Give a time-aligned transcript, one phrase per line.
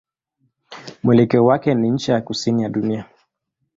[1.03, 3.05] Mwelekeo wake ni ncha ya kusini ya dunia.